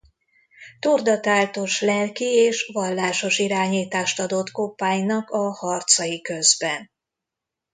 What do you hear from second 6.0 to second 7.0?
közben.